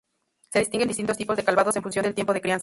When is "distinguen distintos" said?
0.59-1.15